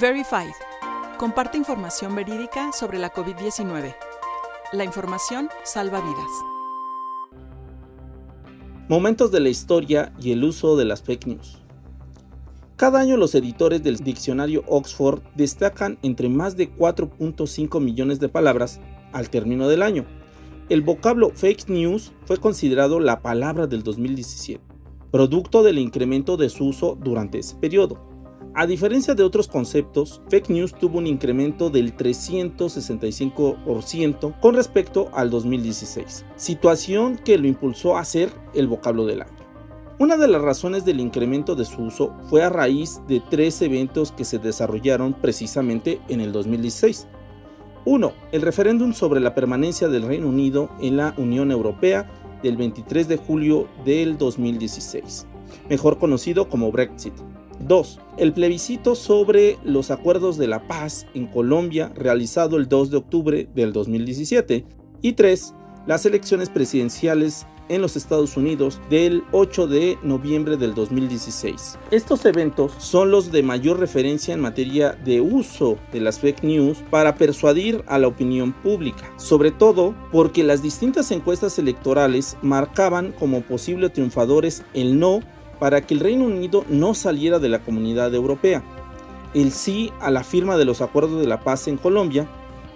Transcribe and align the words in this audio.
Verified. 0.00 0.52
Comparte 1.18 1.58
información 1.58 2.14
verídica 2.14 2.70
sobre 2.72 3.00
la 3.00 3.12
COVID-19. 3.12 3.96
La 4.72 4.84
información 4.84 5.48
salva 5.64 6.00
vidas. 6.00 6.30
Momentos 8.88 9.32
de 9.32 9.40
la 9.40 9.48
historia 9.48 10.12
y 10.20 10.30
el 10.30 10.44
uso 10.44 10.76
de 10.76 10.84
las 10.84 11.02
fake 11.02 11.26
news. 11.26 11.62
Cada 12.76 13.00
año 13.00 13.16
los 13.16 13.34
editores 13.34 13.82
del 13.82 13.96
diccionario 13.96 14.62
Oxford 14.68 15.20
destacan 15.34 15.98
entre 16.02 16.28
más 16.28 16.56
de 16.56 16.72
4.5 16.72 17.80
millones 17.80 18.20
de 18.20 18.28
palabras 18.28 18.78
al 19.12 19.30
término 19.30 19.66
del 19.66 19.82
año. 19.82 20.04
El 20.68 20.82
vocablo 20.82 21.30
fake 21.30 21.70
news 21.70 22.12
fue 22.24 22.36
considerado 22.36 23.00
la 23.00 23.20
palabra 23.20 23.66
del 23.66 23.82
2017, 23.82 24.62
producto 25.10 25.64
del 25.64 25.80
incremento 25.80 26.36
de 26.36 26.50
su 26.50 26.66
uso 26.66 26.96
durante 27.02 27.40
ese 27.40 27.56
periodo. 27.56 28.17
A 28.60 28.66
diferencia 28.66 29.14
de 29.14 29.22
otros 29.22 29.46
conceptos, 29.46 30.20
fake 30.30 30.50
news 30.50 30.74
tuvo 30.74 30.98
un 30.98 31.06
incremento 31.06 31.70
del 31.70 31.96
365% 31.96 34.40
con 34.40 34.56
respecto 34.56 35.10
al 35.14 35.30
2016, 35.30 36.24
situación 36.34 37.18
que 37.18 37.38
lo 37.38 37.46
impulsó 37.46 37.96
a 37.96 38.04
ser 38.04 38.32
el 38.54 38.66
vocablo 38.66 39.06
del 39.06 39.22
año. 39.22 39.30
Una 40.00 40.16
de 40.16 40.26
las 40.26 40.42
razones 40.42 40.84
del 40.84 40.98
incremento 40.98 41.54
de 41.54 41.66
su 41.66 41.82
uso 41.82 42.16
fue 42.28 42.42
a 42.42 42.48
raíz 42.48 43.00
de 43.06 43.22
tres 43.30 43.62
eventos 43.62 44.10
que 44.10 44.24
se 44.24 44.40
desarrollaron 44.40 45.12
precisamente 45.12 46.00
en 46.08 46.20
el 46.20 46.32
2016. 46.32 47.06
1. 47.84 48.12
El 48.32 48.42
referéndum 48.42 48.92
sobre 48.92 49.20
la 49.20 49.36
permanencia 49.36 49.86
del 49.86 50.02
Reino 50.02 50.26
Unido 50.26 50.68
en 50.80 50.96
la 50.96 51.14
Unión 51.16 51.52
Europea 51.52 52.10
del 52.42 52.56
23 52.56 53.06
de 53.06 53.18
julio 53.18 53.68
del 53.84 54.18
2016, 54.18 55.28
mejor 55.68 55.98
conocido 55.98 56.48
como 56.48 56.72
Brexit. 56.72 57.14
2. 57.60 58.00
El 58.16 58.32
plebiscito 58.32 58.94
sobre 58.94 59.58
los 59.64 59.90
acuerdos 59.90 60.38
de 60.38 60.46
la 60.46 60.66
paz 60.66 61.06
en 61.14 61.26
Colombia 61.26 61.92
realizado 61.94 62.56
el 62.56 62.68
2 62.68 62.90
de 62.90 62.96
octubre 62.96 63.48
del 63.54 63.72
2017. 63.72 64.64
Y 65.02 65.12
3. 65.12 65.54
Las 65.86 66.04
elecciones 66.06 66.50
presidenciales 66.50 67.46
en 67.68 67.82
los 67.82 67.96
Estados 67.96 68.36
Unidos 68.36 68.80
del 68.90 69.22
8 69.32 69.66
de 69.66 69.98
noviembre 70.02 70.56
del 70.56 70.74
2016. 70.74 71.78
Estos 71.90 72.24
eventos 72.24 72.72
son 72.78 73.10
los 73.10 73.30
de 73.30 73.42
mayor 73.42 73.78
referencia 73.78 74.34
en 74.34 74.40
materia 74.40 74.92
de 74.92 75.20
uso 75.20 75.78
de 75.92 76.00
las 76.00 76.18
fake 76.18 76.42
news 76.42 76.78
para 76.90 77.16
persuadir 77.16 77.84
a 77.86 77.98
la 77.98 78.08
opinión 78.08 78.52
pública, 78.52 79.12
sobre 79.16 79.50
todo 79.50 79.94
porque 80.10 80.44
las 80.44 80.62
distintas 80.62 81.10
encuestas 81.10 81.58
electorales 81.58 82.36
marcaban 82.42 83.12
como 83.12 83.42
posible 83.42 83.90
triunfadores 83.90 84.64
el 84.74 84.98
no 84.98 85.20
para 85.58 85.82
que 85.86 85.94
el 85.94 86.00
Reino 86.00 86.24
Unido 86.24 86.64
no 86.68 86.94
saliera 86.94 87.38
de 87.38 87.48
la 87.48 87.60
comunidad 87.60 88.14
europea, 88.14 88.62
el 89.34 89.52
sí 89.52 89.92
a 90.00 90.10
la 90.10 90.24
firma 90.24 90.56
de 90.56 90.64
los 90.64 90.80
acuerdos 90.80 91.20
de 91.20 91.26
la 91.26 91.40
paz 91.40 91.68
en 91.68 91.76
Colombia 91.76 92.28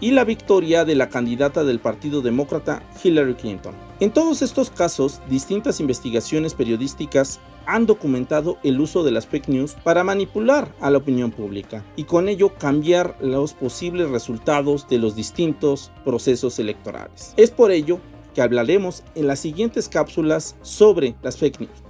y 0.00 0.12
la 0.12 0.24
victoria 0.24 0.84
de 0.84 0.94
la 0.94 1.08
candidata 1.08 1.62
del 1.62 1.78
Partido 1.78 2.22
Demócrata 2.22 2.82
Hillary 3.02 3.34
Clinton. 3.34 3.74
En 4.00 4.10
todos 4.10 4.42
estos 4.42 4.70
casos, 4.70 5.20
distintas 5.28 5.78
investigaciones 5.78 6.54
periodísticas 6.54 7.38
han 7.66 7.86
documentado 7.86 8.58
el 8.62 8.80
uso 8.80 9.04
de 9.04 9.10
las 9.10 9.26
fake 9.26 9.48
news 9.48 9.76
para 9.84 10.02
manipular 10.02 10.74
a 10.80 10.90
la 10.90 10.98
opinión 10.98 11.30
pública 11.30 11.84
y 11.96 12.04
con 12.04 12.28
ello 12.28 12.54
cambiar 12.54 13.16
los 13.20 13.52
posibles 13.52 14.08
resultados 14.08 14.88
de 14.88 14.98
los 14.98 15.14
distintos 15.14 15.92
procesos 16.04 16.58
electorales. 16.58 17.34
Es 17.36 17.50
por 17.50 17.70
ello 17.70 18.00
que 18.34 18.42
hablaremos 18.42 19.02
en 19.14 19.26
las 19.26 19.40
siguientes 19.40 19.88
cápsulas 19.88 20.56
sobre 20.62 21.14
las 21.22 21.36
fake 21.36 21.60
news. 21.60 21.89